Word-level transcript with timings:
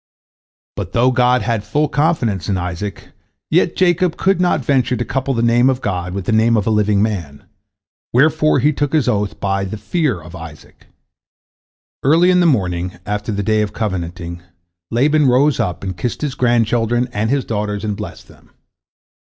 But 0.75 0.93
though 0.93 1.11
God 1.11 1.43
had 1.43 1.63
full 1.63 1.87
confidence 1.87 2.49
in 2.49 2.57
Isaac, 2.57 3.09
yet 3.51 3.75
Jacob 3.75 4.17
could 4.17 4.41
not 4.41 4.65
venture 4.65 4.95
to 4.97 5.05
couple 5.05 5.35
the 5.35 5.43
name 5.43 5.69
of 5.69 5.79
God 5.79 6.15
with 6.15 6.25
the 6.25 6.31
name 6.31 6.57
of 6.57 6.65
a 6.65 6.71
living 6.71 7.03
man, 7.03 7.43
wherefore 8.11 8.57
he 8.61 8.73
took 8.73 8.93
his 8.93 9.07
oath 9.07 9.39
by 9.39 9.63
"the 9.63 9.77
Fear 9.77 10.19
of 10.19 10.35
Isaac." 10.35 10.87
Early 12.01 12.31
in 12.31 12.39
the 12.39 12.47
morning 12.47 12.97
after 13.05 13.31
the 13.31 13.43
day 13.43 13.61
of 13.61 13.73
covenanting, 13.73 14.41
Laban 14.89 15.27
rose 15.27 15.59
up, 15.59 15.83
and 15.83 15.95
kissed 15.95 16.23
his 16.23 16.33
grandchildren 16.33 17.07
and 17.13 17.29
his 17.29 17.45
daughters, 17.45 17.83
and 17.83 17.95
blessed 17.95 18.27
them. 18.27 18.49